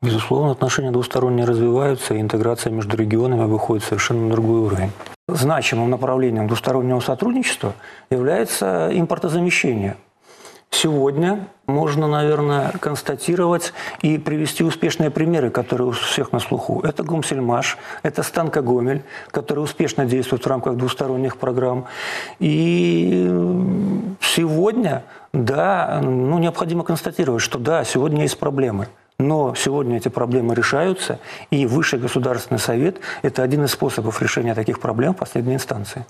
Безусловно, 0.00 0.52
отношения 0.52 0.92
двусторонние 0.92 1.44
развиваются, 1.44 2.14
и 2.14 2.20
интеграция 2.20 2.72
между 2.72 2.96
регионами 2.96 3.46
выходит 3.46 3.82
совершенно 3.82 4.26
на 4.26 4.30
другой 4.30 4.60
уровень. 4.60 4.92
Значимым 5.26 5.90
направлением 5.90 6.46
двустороннего 6.46 7.00
сотрудничества 7.00 7.72
является 8.08 8.90
импортозамещение. 8.92 9.96
Сегодня 10.70 11.48
можно, 11.66 12.06
наверное, 12.06 12.70
констатировать 12.78 13.72
и 14.02 14.18
привести 14.18 14.62
успешные 14.62 15.10
примеры, 15.10 15.50
которые 15.50 15.88
у 15.88 15.90
всех 15.92 16.30
на 16.30 16.38
слуху. 16.38 16.80
Это 16.84 17.02
Гумсельмаш, 17.02 17.76
это 18.04 18.22
Станка 18.22 18.62
Гомель, 18.62 19.02
который 19.32 19.60
успешно 19.60 20.04
действует 20.04 20.44
в 20.44 20.46
рамках 20.46 20.76
двусторонних 20.76 21.38
программ. 21.38 21.86
И 22.38 23.26
сегодня, 24.20 25.02
да, 25.32 26.00
ну, 26.02 26.38
необходимо 26.38 26.84
констатировать, 26.84 27.42
что 27.42 27.58
да, 27.58 27.82
сегодня 27.82 28.22
есть 28.22 28.38
проблемы. 28.38 28.86
Но 29.20 29.52
сегодня 29.56 29.96
эти 29.96 30.08
проблемы 30.08 30.54
решаются, 30.54 31.18
и 31.50 31.66
Высший 31.66 31.98
Государственный 31.98 32.60
Совет– 32.60 32.98
это 33.22 33.42
один 33.42 33.64
из 33.64 33.72
способов 33.72 34.22
решения 34.22 34.54
таких 34.54 34.78
проблем 34.78 35.12
в 35.12 35.16
последней 35.16 35.54
инстанции. 35.54 36.06